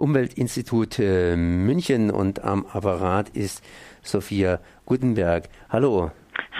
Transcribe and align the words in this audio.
Umweltinstitut 0.00 0.98
äh, 0.98 1.36
München 1.36 2.10
und 2.10 2.42
am 2.42 2.64
Apparat 2.72 3.28
ist 3.30 3.62
Sophia 4.02 4.58
Gutenberg. 4.86 5.44
Hallo. 5.68 6.10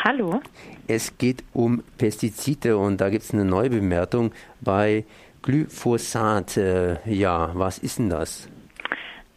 Hallo. 0.04 0.40
Es 0.86 1.16
geht 1.18 1.42
um 1.52 1.82
Pestizide 1.98 2.76
und 2.76 3.00
da 3.00 3.08
gibt 3.08 3.22
es 3.22 3.32
eine 3.32 3.44
Neubemerkung 3.44 4.32
bei 4.60 5.04
Glyphosat. 5.42 6.58
Äh, 6.58 6.96
ja, 7.06 7.50
was 7.54 7.78
ist 7.78 7.98
denn 7.98 8.10
das? 8.10 8.48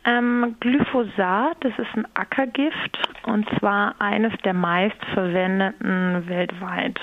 Ähm, 0.06 0.56
Glyphosat, 0.60 1.58
das 1.62 1.72
ist 1.78 1.96
ein 1.96 2.06
Ackergift 2.14 2.98
und 3.26 3.48
zwar 3.58 3.96
eines 4.00 4.34
der 4.44 4.54
meistverwendeten 4.54 6.28
weltweit. 6.28 7.00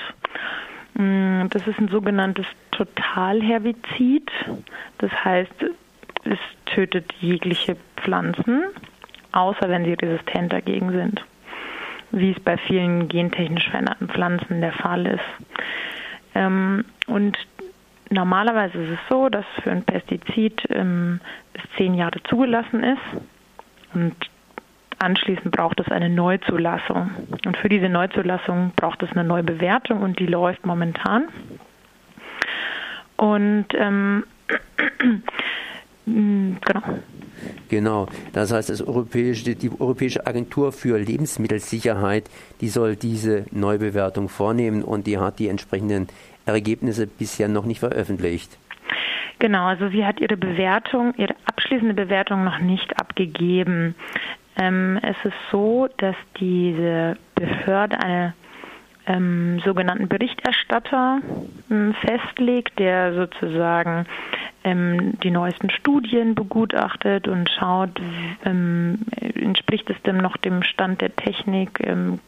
Mm, 0.94 1.48
das 1.48 1.66
ist 1.66 1.78
ein 1.78 1.88
sogenanntes 1.88 2.46
Totalherbizid. 2.72 4.30
Das 4.98 5.10
heißt, 5.24 5.64
es 6.24 6.38
tötet 6.66 7.12
jegliche 7.20 7.76
Pflanzen, 7.96 8.64
außer 9.32 9.68
wenn 9.68 9.84
sie 9.84 9.94
resistent 9.94 10.52
dagegen 10.52 10.92
sind, 10.92 11.24
wie 12.10 12.32
es 12.32 12.40
bei 12.40 12.56
vielen 12.56 13.08
gentechnisch 13.08 13.68
veränderten 13.68 14.08
Pflanzen 14.08 14.60
der 14.60 14.72
Fall 14.72 15.06
ist. 15.06 15.20
Ähm, 16.34 16.84
und 17.06 17.36
normalerweise 18.10 18.78
ist 18.78 18.90
es 18.90 19.08
so, 19.08 19.28
dass 19.28 19.44
für 19.62 19.70
ein 19.70 19.84
Pestizid 19.84 20.62
ähm, 20.70 21.20
es 21.54 21.62
zehn 21.76 21.94
Jahre 21.94 22.22
zugelassen 22.24 22.82
ist 22.82 23.22
und 23.94 24.14
anschließend 24.98 25.50
braucht 25.50 25.80
es 25.80 25.88
eine 25.88 26.08
Neuzulassung. 26.08 27.10
Und 27.46 27.56
für 27.56 27.68
diese 27.68 27.88
Neuzulassung 27.88 28.72
braucht 28.76 29.02
es 29.02 29.10
eine 29.12 29.24
Neubewertung 29.24 30.02
und 30.02 30.18
die 30.18 30.26
läuft 30.26 30.64
momentan. 30.66 31.28
Und 33.16 33.66
ähm, 33.74 34.24
genau. 36.64 36.82
Genau, 37.68 38.06
das 38.32 38.52
heißt, 38.52 38.68
das 38.68 38.82
Europäische, 38.82 39.54
die 39.54 39.70
Europäische 39.70 40.26
Agentur 40.26 40.72
für 40.72 40.98
Lebensmittelsicherheit, 40.98 42.28
die 42.60 42.68
soll 42.68 42.96
diese 42.96 43.46
Neubewertung 43.50 44.28
vornehmen 44.28 44.82
und 44.82 45.06
die 45.06 45.18
hat 45.18 45.38
die 45.38 45.48
entsprechenden 45.48 46.08
Ergebnisse 46.46 47.06
bisher 47.06 47.48
noch 47.48 47.64
nicht 47.64 47.80
veröffentlicht. 47.80 48.58
Genau, 49.38 49.66
also 49.66 49.88
sie 49.88 50.04
hat 50.04 50.20
ihre 50.20 50.36
Bewertung, 50.36 51.14
ihre 51.16 51.34
abschließende 51.46 51.94
Bewertung 51.94 52.44
noch 52.44 52.58
nicht 52.58 53.00
abgegeben. 53.00 53.94
Ähm, 54.56 54.98
es 55.02 55.16
ist 55.24 55.36
so, 55.50 55.88
dass 55.96 56.16
diese 56.38 57.16
Behörde 57.34 57.98
eine 57.98 58.34
ähm, 59.06 59.60
sogenannten 59.64 60.08
Berichterstatter 60.08 61.20
ähm, 61.70 61.94
festlegt, 62.02 62.78
der 62.78 63.14
sozusagen 63.14 64.04
ähm, 64.64 65.18
die 65.22 65.30
neuesten 65.30 65.70
Studien 65.70 66.34
begutachtet 66.34 67.28
und 67.28 67.50
schaut, 67.50 68.00
ähm, 68.44 69.00
entspricht 69.20 69.88
es 69.90 70.00
dem 70.02 70.18
noch 70.18 70.36
dem 70.36 70.62
Stand 70.62 71.00
der 71.00 71.14
Technik, 71.14 71.80
ähm, 71.80 72.20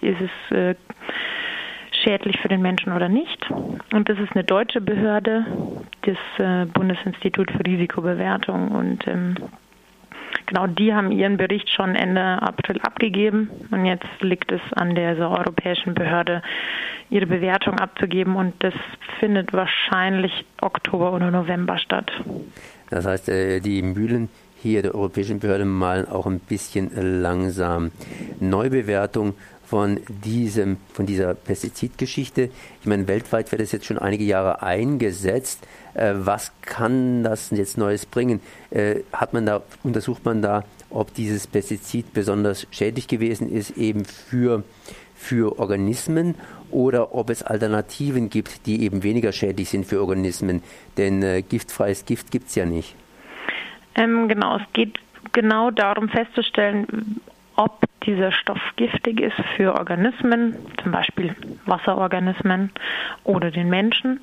ist 0.00 0.20
es 0.20 0.56
äh, 0.56 0.74
schädlich 2.02 2.38
für 2.40 2.48
den 2.48 2.62
Menschen 2.62 2.92
oder 2.92 3.08
nicht. 3.08 3.50
Und 3.50 4.08
das 4.08 4.18
ist 4.18 4.32
eine 4.32 4.44
deutsche 4.44 4.80
Behörde, 4.80 5.44
das 6.02 6.16
äh, 6.38 6.66
Bundesinstitut 6.66 7.50
für 7.50 7.64
Risikobewertung 7.66 8.68
und 8.68 9.06
ähm, 9.06 9.34
Genau, 10.48 10.66
die 10.66 10.94
haben 10.94 11.12
ihren 11.12 11.36
Bericht 11.36 11.68
schon 11.68 11.94
Ende 11.94 12.22
April 12.22 12.80
abgegeben 12.80 13.50
und 13.70 13.84
jetzt 13.84 14.06
liegt 14.20 14.50
es 14.50 14.62
an 14.72 14.94
der 14.94 15.14
europäischen 15.18 15.92
Behörde, 15.92 16.40
ihre 17.10 17.26
Bewertung 17.26 17.78
abzugeben 17.78 18.34
und 18.34 18.54
das 18.60 18.72
findet 19.20 19.52
wahrscheinlich 19.52 20.46
Oktober 20.62 21.12
oder 21.12 21.30
November 21.30 21.76
statt. 21.76 22.10
Das 22.88 23.04
heißt, 23.04 23.28
äh, 23.28 23.60
die 23.60 23.82
Mühlen 23.82 24.30
hier 24.62 24.80
der 24.80 24.94
europäischen 24.94 25.38
Behörde 25.38 25.66
malen 25.66 26.08
auch 26.08 26.24
ein 26.24 26.40
bisschen 26.40 26.90
langsam. 27.20 27.92
Neubewertung 28.40 29.34
von 29.68 30.00
diesem, 30.24 30.78
von 30.94 31.04
dieser 31.04 31.34
Pestizidgeschichte. 31.34 32.48
Ich 32.80 32.86
meine, 32.86 33.06
weltweit 33.06 33.52
wird 33.52 33.60
es 33.60 33.72
jetzt 33.72 33.84
schon 33.84 33.98
einige 33.98 34.24
Jahre 34.24 34.62
eingesetzt. 34.62 35.66
Äh, 35.92 36.14
was 36.14 36.52
kann 36.62 37.22
das 37.22 37.50
jetzt 37.50 37.76
Neues 37.76 38.06
bringen? 38.06 38.40
Äh, 38.70 39.00
hat 39.12 39.34
man 39.34 39.44
da, 39.44 39.62
untersucht 39.82 40.24
man 40.24 40.40
da, 40.40 40.64
ob 40.88 41.12
dieses 41.12 41.46
Pestizid 41.46 42.14
besonders 42.14 42.66
schädlich 42.70 43.08
gewesen 43.08 43.50
ist, 43.52 43.76
eben 43.76 44.06
für, 44.06 44.64
für 45.14 45.58
Organismen 45.58 46.34
oder 46.70 47.14
ob 47.14 47.28
es 47.28 47.42
Alternativen 47.42 48.30
gibt, 48.30 48.64
die 48.64 48.82
eben 48.82 49.02
weniger 49.02 49.32
schädlich 49.32 49.68
sind 49.68 49.84
für 49.84 50.00
Organismen. 50.00 50.62
Denn 50.96 51.22
äh, 51.22 51.42
giftfreies 51.42 52.06
Gift 52.06 52.30
gibt 52.30 52.48
es 52.48 52.54
ja 52.54 52.64
nicht. 52.64 52.94
Ähm, 53.96 54.28
genau, 54.28 54.56
es 54.56 54.62
geht 54.72 54.98
genau 55.32 55.70
darum 55.70 56.08
festzustellen, 56.08 57.20
ob 57.58 57.86
dieser 58.06 58.30
Stoff 58.30 58.60
giftig 58.76 59.20
ist 59.20 59.36
für 59.56 59.74
Organismen, 59.74 60.54
zum 60.80 60.92
Beispiel 60.92 61.34
Wasserorganismen 61.66 62.70
oder 63.24 63.50
den 63.50 63.68
Menschen. 63.68 64.20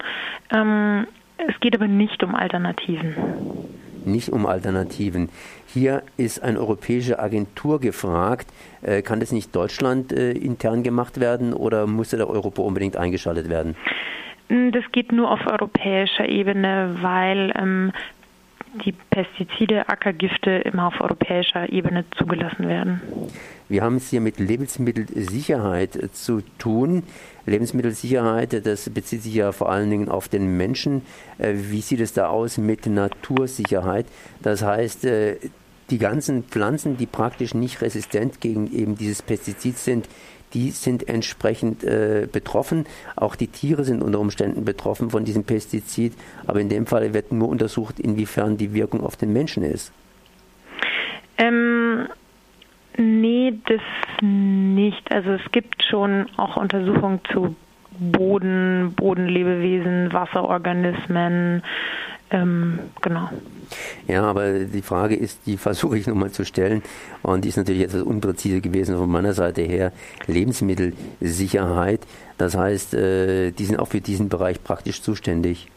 Ähm, 0.52 1.06
es 1.38 1.60
geht 1.60 1.76
aber 1.76 1.88
nicht 1.88 2.24
um 2.24 2.34
Alternativen. 2.34 3.14
Nicht 4.06 4.30
um 4.30 4.46
Alternativen. 4.46 5.30
Hier 5.68 6.04
ist 6.16 6.42
eine 6.42 6.60
europäische 6.60 7.20
Agentur 7.20 7.82
gefragt. 7.82 8.48
Äh, 8.82 9.02
kann 9.02 9.20
das 9.20 9.34
nicht 9.34 9.54
Deutschland 9.54 10.14
äh, 10.14 10.32
intern 10.32 10.84
gemacht 10.84 11.20
werden 11.20 11.54
oder 11.54 11.88
musste 11.88 12.16
der 12.16 12.30
Europa 12.30 12.62
unbedingt 12.62 12.96
eingeschaltet 12.96 13.50
werden? 13.50 13.76
Das 14.48 14.84
geht 14.92 15.12
nur 15.12 15.32
auf 15.32 15.46
europäischer 15.48 16.30
Ebene, 16.30 16.98
weil 17.02 17.52
ähm, 17.60 17.92
die 18.84 18.94
Pestizide, 19.10 19.88
Ackergifte 19.90 20.52
immer 20.52 20.88
auf 20.88 21.00
europäischer 21.00 21.72
Ebene 21.72 22.06
zugelassen 22.18 22.68
werden. 22.68 23.02
Wir 23.70 23.82
haben 23.82 23.98
es 23.98 24.10
hier 24.10 24.22
mit 24.22 24.40
Lebensmittelsicherheit 24.40 26.10
zu 26.14 26.42
tun. 26.58 27.04
Lebensmittelsicherheit, 27.46 28.66
das 28.66 28.90
bezieht 28.90 29.24
sich 29.24 29.36
ja 29.36 29.52
vor 29.52 29.72
allen 29.72 29.90
Dingen 29.90 30.10
auf 30.10 30.28
den 30.28 30.58
Menschen. 30.58 31.04
Äh, 31.38 31.54
wie 31.56 31.82
sieht 31.82 32.00
es 32.00 32.14
da 32.14 32.28
aus 32.28 32.58
mit 32.58 32.86
Natursicherheit? 32.86 34.06
Das 34.42 34.64
heißt, 34.64 35.06
äh, 35.06 35.38
die 35.90 35.98
ganzen 36.00 36.44
Pflanzen, 36.44 36.98
die 36.98 37.06
praktisch 37.06 37.54
nicht 37.54 37.82
resistent 37.82 38.42
gegen 38.42 38.72
eben 38.74 38.96
dieses 38.96 39.22
Pestizid 39.22 39.78
sind, 39.78 40.10
die 40.54 40.72
sind 40.72 41.08
entsprechend 41.08 41.84
äh, 41.84 42.28
betroffen. 42.32 42.86
Auch 43.16 43.36
die 43.36 43.48
Tiere 43.48 43.84
sind 43.84 44.02
unter 44.02 44.20
Umständen 44.20 44.66
betroffen 44.66 45.10
von 45.10 45.26
diesem 45.26 45.44
Pestizid. 45.44 46.14
Aber 46.48 46.60
in 46.60 46.70
dem 46.70 46.86
Fall 46.86 47.14
wird 47.14 47.32
nur 47.32 47.50
untersucht, 47.50 48.00
inwiefern 48.00 48.58
die 48.58 48.74
Wirkung 48.74 49.04
auf 49.04 49.16
den 49.18 49.34
Menschen 49.34 49.64
ist. 49.64 49.92
Ähm, 51.38 52.08
nee, 52.98 53.54
das 53.66 53.82
nicht. 54.22 55.12
Also 55.12 55.32
es 55.32 55.52
gibt 55.52 55.84
schon 55.84 56.28
auch 56.38 56.58
Untersuchungen 56.58 57.20
zu 57.32 57.56
Boden, 58.00 58.94
Bodenlebewesen, 58.96 60.12
Wasserorganismen, 60.12 61.64
ähm, 62.32 62.80
genau. 63.02 63.30
Ja, 64.08 64.24
aber 64.24 64.60
die 64.60 64.82
Frage 64.82 65.16
ist, 65.16 65.40
die 65.46 65.58
versuche 65.58 65.98
ich 65.98 66.08
nochmal 66.08 66.32
zu 66.32 66.46
stellen 66.46 66.82
und 67.22 67.46
die 67.46 67.50
ist 67.50 67.58
natürlich 67.58 67.84
etwas 67.84 68.02
unpräzise 68.02 68.62
gewesen 68.62 68.98
von 68.98 69.10
meiner 69.10 69.34
Seite 69.34 69.62
her. 69.62 69.92
Lebensmittelsicherheit, 70.28 72.02
das 72.38 72.56
heißt, 72.56 72.94
äh, 72.94 73.52
die 73.52 73.66
sind 73.66 73.80
auch 73.80 73.88
für 73.88 74.02
diesen 74.02 74.30
Bereich 74.30 74.64
praktisch 74.64 75.02
zuständig. 75.02 75.68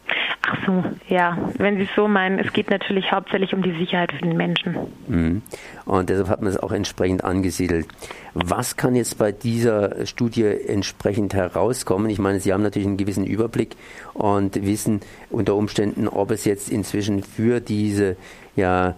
Ach 0.51 0.57
so, 0.65 0.83
ja, 1.09 1.37
wenn 1.59 1.77
Sie 1.77 1.83
es 1.83 1.91
so 1.95 2.09
meinen, 2.09 2.39
es 2.39 2.55
geht 2.55 2.71
natürlich 2.71 3.13
hauptsächlich 3.13 3.53
um 3.53 3.61
die 3.61 3.73
Sicherheit 3.73 4.13
für 4.13 4.23
den 4.23 4.37
Menschen. 4.37 4.77
Mhm. 5.07 5.43
Und 5.85 6.09
deshalb 6.09 6.29
hat 6.29 6.41
man 6.41 6.51
es 6.51 6.57
auch 6.57 6.73
entsprechend 6.73 7.23
angesiedelt. 7.23 7.87
Was 8.33 8.77
kann 8.77 8.95
jetzt 8.95 9.19
bei 9.19 9.31
dieser 9.31 10.07
Studie 10.07 10.45
entsprechend 10.45 11.35
herauskommen? 11.35 12.09
Ich 12.09 12.19
meine, 12.19 12.41
Sie 12.41 12.55
haben 12.55 12.63
natürlich 12.63 12.89
einen 12.89 12.97
gewissen 12.97 13.27
Überblick 13.27 13.77
und 14.15 14.65
wissen 14.65 15.01
unter 15.29 15.55
Umständen, 15.55 16.09
ob 16.09 16.31
es 16.31 16.47
jetzt 16.47 16.71
inzwischen 16.71 17.23
für 17.23 17.61
diese 17.61 18.17
ja, 18.57 18.95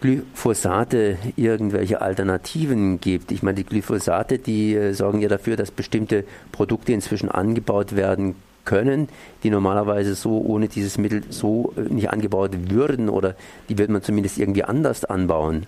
Glyphosate 0.00 1.18
irgendwelche 1.34 2.00
Alternativen 2.00 3.00
gibt. 3.00 3.32
Ich 3.32 3.42
meine, 3.42 3.56
die 3.56 3.64
Glyphosate, 3.64 4.38
die 4.38 4.76
äh, 4.76 4.92
sorgen 4.92 5.20
ja 5.20 5.28
dafür, 5.28 5.56
dass 5.56 5.72
bestimmte 5.72 6.24
Produkte 6.52 6.92
inzwischen 6.92 7.28
angebaut 7.28 7.96
werden 7.96 8.36
können, 8.70 9.08
die 9.42 9.50
normalerweise 9.50 10.14
so 10.14 10.38
ohne 10.38 10.68
dieses 10.68 10.96
Mittel 10.96 11.24
so 11.28 11.74
äh, 11.76 11.92
nicht 11.92 12.10
angebaut 12.10 12.52
würden 12.70 13.08
oder 13.08 13.34
die 13.68 13.76
wird 13.78 13.90
man 13.90 14.00
zumindest 14.00 14.38
irgendwie 14.38 14.62
anders 14.62 15.04
anbauen? 15.04 15.66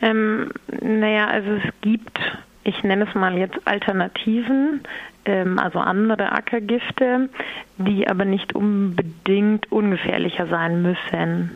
Ähm, 0.00 0.52
naja, 0.80 1.26
also 1.26 1.50
es 1.54 1.64
gibt, 1.80 2.20
ich 2.62 2.84
nenne 2.84 3.06
es 3.08 3.14
mal 3.16 3.36
jetzt 3.36 3.58
Alternativen, 3.64 4.82
ähm, 5.24 5.58
also 5.58 5.80
andere 5.80 6.30
Ackergifte, 6.30 7.30
die 7.78 8.06
aber 8.06 8.24
nicht 8.24 8.54
unbedingt 8.54 9.72
ungefährlicher 9.72 10.46
sein 10.46 10.82
müssen. 10.82 11.50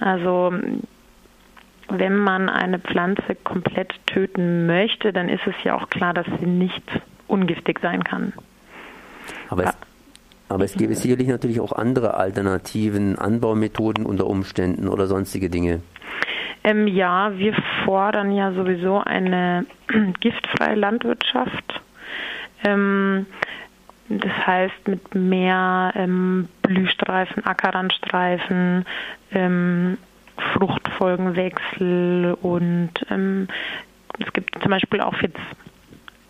Also 0.00 0.54
wenn 1.88 2.16
man 2.16 2.48
eine 2.48 2.78
Pflanze 2.78 3.34
komplett 3.44 3.92
töten 4.06 4.64
möchte, 4.66 5.12
dann 5.12 5.28
ist 5.28 5.46
es 5.46 5.62
ja 5.62 5.76
auch 5.76 5.90
klar, 5.90 6.14
dass 6.14 6.26
sie 6.40 6.46
nicht 6.46 6.84
ungiftig 7.28 7.80
sein 7.82 8.02
kann. 8.02 8.32
Aber 9.52 9.64
es, 9.64 9.76
Aber 10.48 10.64
es 10.64 10.74
gäbe 10.74 10.94
sicherlich 10.94 11.28
natürlich 11.28 11.60
auch 11.60 11.72
andere 11.72 12.14
Alternativen, 12.14 13.18
Anbaumethoden 13.18 14.06
unter 14.06 14.26
Umständen 14.26 14.88
oder 14.88 15.06
sonstige 15.06 15.50
Dinge. 15.50 15.82
Ähm, 16.64 16.86
ja, 16.86 17.36
wir 17.36 17.54
fordern 17.84 18.32
ja 18.32 18.52
sowieso 18.52 18.98
eine 18.98 19.66
giftfreie 20.20 20.74
Landwirtschaft. 20.74 21.82
Ähm, 22.64 23.26
das 24.08 24.46
heißt 24.46 24.88
mit 24.88 25.14
mehr 25.14 25.92
ähm, 25.96 26.48
Blühstreifen, 26.62 27.44
Ackerrandstreifen, 27.44 28.86
ähm, 29.32 29.98
Fruchtfolgenwechsel 30.54 32.36
und 32.40 32.92
ähm, 33.10 33.48
es 34.18 34.32
gibt 34.32 34.60
zum 34.60 34.70
Beispiel 34.70 35.00
auch 35.00 35.20
jetzt 35.20 35.38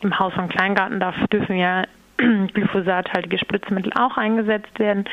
im 0.01 0.19
Haus- 0.19 0.37
und 0.37 0.49
Kleingarten, 0.49 0.99
da 0.99 1.13
dürfen 1.33 1.57
ja 1.57 1.85
glyphosathaltige 2.55 3.39
Spritzmittel 3.39 3.93
auch 3.95 4.17
eingesetzt 4.17 4.79
werden. 4.79 5.05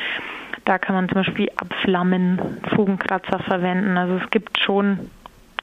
Da 0.64 0.78
kann 0.78 0.94
man 0.94 1.08
zum 1.08 1.16
Beispiel 1.16 1.50
Abflammen, 1.56 2.58
Fugenkratzer 2.74 3.38
verwenden. 3.40 3.96
Also 3.96 4.16
es 4.22 4.30
gibt 4.30 4.58
schon 4.58 5.10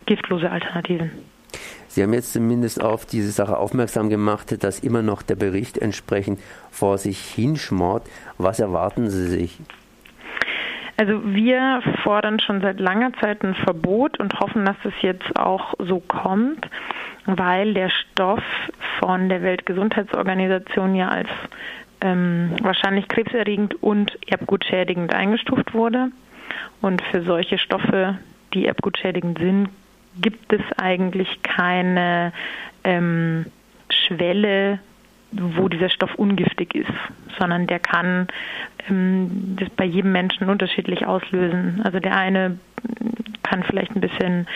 giftlose 0.06 0.50
Alternativen. 0.50 1.12
Sie 1.88 2.04
haben 2.04 2.14
jetzt 2.14 2.34
zumindest 2.34 2.84
auf 2.84 3.06
diese 3.06 3.32
Sache 3.32 3.58
aufmerksam 3.58 4.10
gemacht, 4.10 4.64
dass 4.64 4.80
immer 4.80 5.02
noch 5.02 5.22
der 5.22 5.36
Bericht 5.36 5.78
entsprechend 5.78 6.40
vor 6.70 6.98
sich 6.98 7.20
hinschmort. 7.20 8.04
Was 8.38 8.60
erwarten 8.60 9.10
Sie 9.10 9.28
sich? 9.28 9.60
Also 10.98 11.22
wir 11.24 11.82
fordern 12.04 12.40
schon 12.40 12.62
seit 12.62 12.80
langer 12.80 13.14
Zeit 13.22 13.44
ein 13.44 13.54
Verbot 13.54 14.20
und 14.20 14.40
hoffen, 14.40 14.66
dass 14.66 14.78
es 14.84 14.94
jetzt 15.02 15.40
auch 15.40 15.76
so 15.78 16.00
kommt, 16.00 16.68
weil 17.26 17.74
der 17.74 17.90
Stoff 17.90 18.44
von 19.00 19.30
der 19.30 19.42
Weltgesundheitsorganisation 19.42 20.96
ja 20.96 21.10
als 21.10 21.30
ähm, 22.02 22.56
wahrscheinlich 22.62 23.08
krebserregend 23.08 23.82
und 23.82 24.18
erbgutschädigend 24.28 25.14
eingestuft 25.14 25.74
wurde. 25.74 26.10
Und 26.82 27.02
für 27.12 27.24
solche 27.24 27.58
Stoffe, 27.58 28.18
die 28.54 28.66
erbgutschädigend 28.68 29.40
sind, 29.40 29.70
gibt 30.22 30.54
es 30.54 30.62
eigentlich 30.78 31.42
keine 31.44 32.34
ähm, 32.84 33.48
Schwelle, 33.90 34.80
wo 35.32 35.68
dieser 35.68 35.90
Stoff 35.90 36.16
ungiftig 36.16 36.74
ist, 36.76 36.92
sondern 37.38 37.68
der 37.68 37.80
kann 37.80 38.28
ähm, 38.90 39.58
das 39.60 39.70
bei 39.72 39.84
jedem 39.84 40.12
Menschen 40.12 40.50
unterschiedlich 40.50 41.06
auslösen. 41.06 41.82
Also 41.84 42.00
der 42.00 42.16
eine 42.16 42.58
kann 43.58 43.64
vielleicht 43.64 43.96
ein 43.96 44.02
bisschen 44.02 44.48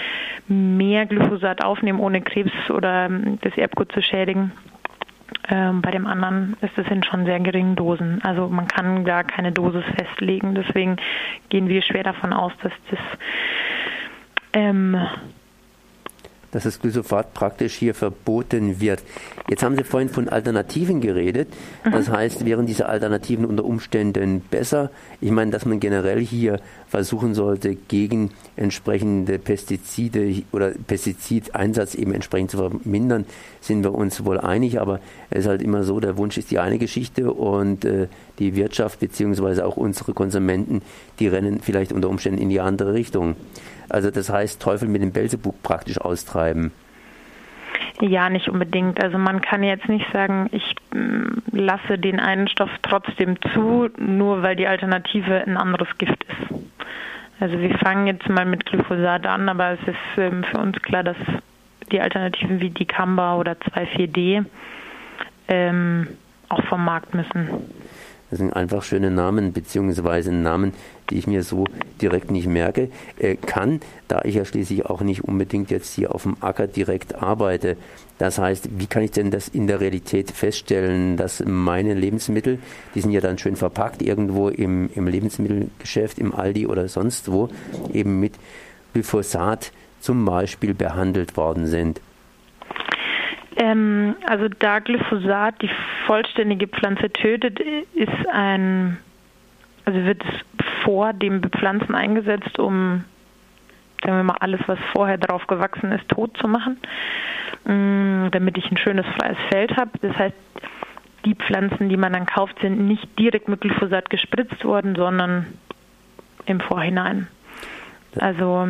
mehr 0.47 1.05
Glyphosat 1.05 1.63
aufnehmen, 1.63 1.99
ohne 1.99 2.21
Krebs 2.21 2.51
oder 2.69 3.05
ähm, 3.05 3.39
das 3.41 3.57
Erbgut 3.57 3.91
zu 3.91 4.01
schädigen. 4.01 4.51
Ähm, 5.49 5.81
bei 5.81 5.91
dem 5.91 6.05
anderen 6.05 6.55
ist 6.61 6.77
es 6.77 6.87
in 6.87 7.03
schon 7.03 7.25
sehr 7.25 7.39
geringen 7.39 7.75
Dosen. 7.75 8.21
Also 8.23 8.47
man 8.47 8.67
kann 8.67 9.05
da 9.05 9.23
keine 9.23 9.51
Dosis 9.51 9.83
festlegen. 9.97 10.55
Deswegen 10.55 10.97
gehen 11.49 11.67
wir 11.67 11.81
schwer 11.81 12.03
davon 12.03 12.33
aus, 12.33 12.51
dass 12.61 12.73
das 12.89 12.99
ähm, 14.53 14.95
dass 16.51 16.63
das 16.63 16.79
Glyphosat 16.79 17.33
praktisch 17.33 17.75
hier 17.75 17.95
verboten 17.95 18.79
wird. 18.79 19.01
Jetzt 19.49 19.63
haben 19.63 19.75
Sie 19.75 19.83
vorhin 19.83 20.09
von 20.09 20.29
Alternativen 20.29 21.01
geredet. 21.01 21.47
Das 21.83 22.07
mhm. 22.07 22.13
heißt, 22.13 22.45
wären 22.45 22.65
diese 22.65 22.87
Alternativen 22.87 23.45
unter 23.45 23.65
Umständen 23.65 24.41
besser? 24.41 24.91
Ich 25.19 25.31
meine, 25.31 25.51
dass 25.51 25.65
man 25.65 25.79
generell 25.79 26.19
hier 26.19 26.59
versuchen 26.87 27.33
sollte, 27.33 27.75
gegen 27.75 28.31
entsprechende 28.57 29.39
Pestizide 29.39 30.43
oder 30.51 30.71
Pestizideinsatz 30.71 31.95
eben 31.95 32.13
entsprechend 32.13 32.51
zu 32.51 32.57
vermindern, 32.57 33.25
sind 33.61 33.83
wir 33.83 33.93
uns 33.93 34.25
wohl 34.25 34.39
einig. 34.39 34.81
Aber 34.81 34.99
es 35.29 35.41
ist 35.41 35.47
halt 35.47 35.61
immer 35.61 35.83
so, 35.83 35.99
der 35.99 36.17
Wunsch 36.17 36.37
ist 36.37 36.51
die 36.51 36.59
eine 36.59 36.77
Geschichte 36.77 37.31
und 37.31 37.85
äh, 37.85 38.07
die 38.39 38.55
Wirtschaft 38.55 38.99
beziehungsweise 38.99 39.65
auch 39.65 39.77
unsere 39.77 40.13
Konsumenten, 40.13 40.81
die 41.19 41.27
rennen 41.27 41.59
vielleicht 41.61 41.93
unter 41.93 42.09
Umständen 42.09 42.41
in 42.41 42.49
die 42.49 42.59
andere 42.59 42.93
Richtung. 42.93 43.35
Also 43.91 44.11
das 44.11 44.29
heißt, 44.29 44.61
Teufel 44.61 44.87
mit 44.87 45.01
dem 45.01 45.11
Belzebub 45.11 45.61
praktisch 45.63 45.99
austreiben. 45.99 46.71
Ja, 47.99 48.29
nicht 48.29 48.49
unbedingt. 48.49 49.03
Also 49.03 49.17
man 49.17 49.41
kann 49.41 49.63
jetzt 49.63 49.87
nicht 49.87 50.05
sagen, 50.11 50.49
ich 50.51 50.75
mm, 50.93 51.55
lasse 51.55 51.97
den 51.97 52.19
einen 52.19 52.47
Stoff 52.47 52.69
trotzdem 52.81 53.35
zu, 53.53 53.89
nur 53.97 54.41
weil 54.41 54.55
die 54.55 54.67
Alternative 54.67 55.43
ein 55.45 55.57
anderes 55.57 55.87
Gift 55.97 56.23
ist. 56.23 56.59
Also 57.39 57.59
wir 57.59 57.77
fangen 57.79 58.07
jetzt 58.07 58.27
mal 58.29 58.45
mit 58.45 58.65
Glyphosat 58.65 59.25
an, 59.25 59.49
aber 59.49 59.71
es 59.71 59.79
ist 59.87 60.17
ähm, 60.17 60.43
für 60.43 60.59
uns 60.59 60.79
klar, 60.81 61.03
dass 61.03 61.17
die 61.91 61.99
Alternativen 61.99 62.59
wie 62.59 62.69
die 62.69 62.85
Dicamba 62.85 63.35
oder 63.35 63.53
2,4-D 63.53 64.43
ähm, 65.47 66.07
auch 66.49 66.63
vom 66.65 66.85
Markt 66.85 67.13
müssen. 67.13 67.49
Das 68.31 68.39
sind 68.39 68.53
einfach 68.53 68.81
schöne 68.81 69.11
Namen, 69.11 69.51
beziehungsweise 69.51 70.31
Namen, 70.31 70.73
die 71.09 71.17
ich 71.17 71.27
mir 71.27 71.43
so 71.43 71.65
direkt 72.01 72.31
nicht 72.31 72.47
merke. 72.47 72.89
Äh, 73.19 73.35
kann, 73.35 73.81
da 74.07 74.21
ich 74.23 74.35
ja 74.35 74.45
schließlich 74.45 74.85
auch 74.85 75.01
nicht 75.01 75.25
unbedingt 75.25 75.69
jetzt 75.69 75.93
hier 75.93 76.15
auf 76.15 76.23
dem 76.23 76.37
Acker 76.39 76.65
direkt 76.65 77.15
arbeite. 77.15 77.75
Das 78.17 78.37
heißt, 78.37 78.69
wie 78.77 78.87
kann 78.87 79.03
ich 79.03 79.11
denn 79.11 79.31
das 79.31 79.49
in 79.49 79.67
der 79.67 79.81
Realität 79.81 80.31
feststellen, 80.31 81.17
dass 81.17 81.43
meine 81.45 81.93
Lebensmittel, 81.93 82.59
die 82.95 83.01
sind 83.01 83.11
ja 83.11 83.19
dann 83.19 83.37
schön 83.37 83.57
verpackt 83.57 84.01
irgendwo 84.01 84.47
im, 84.47 84.89
im 84.95 85.07
Lebensmittelgeschäft, 85.07 86.17
im 86.17 86.33
Aldi 86.33 86.67
oder 86.67 86.87
sonst 86.87 87.31
wo, 87.31 87.49
eben 87.91 88.19
mit 88.19 88.33
Glyphosat 88.93 89.71
zum 89.99 90.23
Beispiel 90.23 90.73
behandelt 90.73 91.35
worden 91.35 91.67
sind? 91.67 91.99
Ähm, 93.61 94.15
also 94.25 94.47
da 94.47 94.79
Glyphosat 94.79 95.61
die 95.61 95.69
vollständige 96.07 96.67
Pflanze 96.67 97.11
tötet, 97.11 97.59
ist 97.59 98.27
ein, 98.33 98.97
also 99.85 100.03
wird 100.03 100.23
es 100.23 100.63
vor 100.83 101.13
dem 101.13 101.41
Bepflanzen 101.41 101.93
eingesetzt, 101.93 102.57
um 102.57 103.03
sagen 104.03 104.17
wir 104.17 104.23
mal 104.23 104.37
alles, 104.39 104.61
was 104.65 104.79
vorher 104.93 105.19
drauf 105.19 105.45
gewachsen 105.45 105.91
ist, 105.91 106.09
tot 106.09 106.35
zu 106.37 106.47
machen, 106.47 106.77
mm, 107.65 108.31
damit 108.31 108.57
ich 108.57 108.71
ein 108.71 108.77
schönes 108.77 109.05
freies 109.15 109.37
Feld 109.49 109.77
habe. 109.77 109.91
Das 110.01 110.17
heißt, 110.17 110.35
die 111.25 111.35
Pflanzen, 111.35 111.87
die 111.87 111.97
man 111.97 112.13
dann 112.13 112.25
kauft, 112.25 112.57
sind 112.61 112.87
nicht 112.87 113.19
direkt 113.19 113.47
mit 113.47 113.61
Glyphosat 113.61 114.09
gespritzt 114.09 114.65
worden, 114.65 114.95
sondern 114.95 115.45
im 116.47 116.61
Vorhinein. 116.61 117.27
Also 118.19 118.69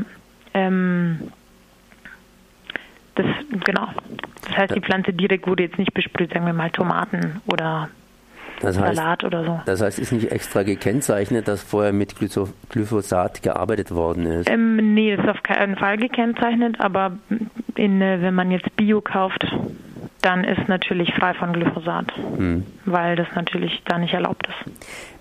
ähm, 0.53 1.31
das 3.15 3.25
genau. 3.63 3.87
Das 4.51 4.63
heißt, 4.63 4.75
die 4.75 4.81
Pflanze 4.81 5.13
direkt 5.13 5.47
wurde 5.47 5.63
jetzt 5.63 5.77
nicht 5.77 5.93
besprüht, 5.93 6.33
sagen 6.33 6.45
wir 6.45 6.53
mal 6.53 6.69
Tomaten 6.69 7.41
oder 7.51 7.89
das 8.59 8.77
heißt, 8.79 8.95
Salat 8.95 9.23
oder 9.23 9.43
so. 9.43 9.61
Das 9.65 9.81
heißt, 9.81 9.97
ist 9.97 10.11
nicht 10.11 10.31
extra 10.31 10.63
gekennzeichnet, 10.63 11.47
dass 11.47 11.63
vorher 11.63 11.93
mit 11.93 12.15
Glyphosat 12.69 13.41
gearbeitet 13.41 13.91
worden 13.91 14.25
ist? 14.25 14.49
Ähm, 14.49 14.93
nee, 14.93 15.13
ist 15.13 15.27
auf 15.27 15.41
keinen 15.41 15.75
Fall 15.75 15.97
gekennzeichnet, 15.97 16.79
aber 16.79 17.13
in, 17.75 18.01
äh, 18.01 18.21
wenn 18.21 18.35
man 18.35 18.51
jetzt 18.51 18.75
Bio 18.75 19.01
kauft, 19.01 19.45
dann 20.21 20.43
ist 20.43 20.67
natürlich 20.67 21.11
frei 21.15 21.33
von 21.33 21.53
Glyphosat, 21.53 22.13
hm. 22.37 22.63
weil 22.85 23.15
das 23.15 23.27
natürlich 23.35 23.81
da 23.85 23.97
nicht 23.97 24.13
erlaubt 24.13 24.47
ist. 24.47 24.71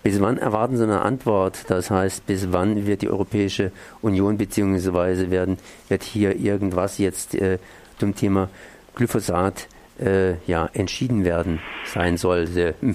Bis 0.02 0.20
wann 0.20 0.37
erwarten 0.37 0.76
Sie 0.76 0.84
eine 0.84 1.00
Antwort? 1.00 1.70
Das 1.70 1.90
heißt, 1.90 2.26
bis 2.26 2.52
wann 2.52 2.87
wird 2.87 3.00
die 3.00 3.08
Europäische 3.08 3.72
Union 4.02 4.37
beziehungsweise 4.37 5.30
werden, 5.30 5.58
wird 5.88 6.02
hier 6.02 6.37
irgendwas 6.37 6.99
jetzt 6.99 7.34
äh, 7.34 7.58
zum 7.99 8.14
Thema 8.14 8.50
Glyphosat 8.94 9.68
äh, 10.00 10.35
ja, 10.47 10.68
entschieden 10.73 11.25
werden 11.25 11.61
sein 11.85 12.16
soll. 12.16 12.49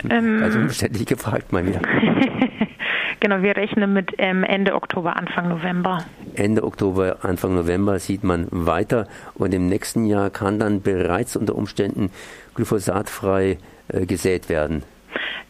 Ähm, 0.09 0.39
also 0.43 0.59
umständlich 0.59 1.05
gefragt 1.05 1.53
mal 1.53 1.65
wieder. 1.65 1.81
genau, 3.19 3.41
wir 3.41 3.55
rechnen 3.55 3.93
mit 3.93 4.13
ähm, 4.17 4.43
Ende 4.43 4.73
Oktober, 4.75 5.15
Anfang 5.15 5.49
November. 5.49 6.05
Ende 6.35 6.63
Oktober, 6.63 7.17
Anfang 7.21 7.55
November 7.55 7.99
sieht 7.99 8.23
man 8.23 8.47
weiter 8.51 9.07
und 9.35 9.53
im 9.53 9.67
nächsten 9.67 10.05
Jahr 10.05 10.29
kann 10.29 10.59
dann 10.59 10.81
bereits 10.81 11.35
unter 11.35 11.55
Umständen 11.55 12.11
glyphosatfrei 12.55 13.57
äh, 13.87 14.05
gesät 14.05 14.49
werden. 14.49 14.83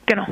Genau. 0.05 0.27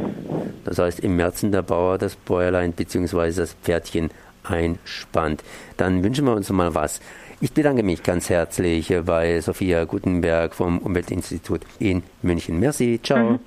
Das 0.65 0.77
heißt, 0.77 0.99
im 0.99 1.15
März 1.15 1.41
der 1.41 1.63
Bauer 1.63 1.97
das 1.97 2.15
Bäuerlein 2.15 2.73
bzw. 2.73 3.31
das 3.31 3.53
Pferdchen 3.63 4.11
einspannt. 4.43 5.43
Dann 5.77 6.03
wünschen 6.03 6.25
wir 6.25 6.33
uns 6.33 6.49
mal 6.51 6.75
was. 6.75 7.01
Ich 7.41 7.53
bedanke 7.53 7.83
mich 7.83 8.03
ganz 8.03 8.29
herzlich 8.29 8.93
bei 9.05 9.39
Sophia 9.41 9.83
Gutenberg 9.85 10.53
vom 10.53 10.79
Umweltinstitut 10.79 11.61
in 11.79 12.03
München. 12.21 12.59
Merci, 12.59 12.99
ciao. 13.03 13.31
Mhm. 13.31 13.39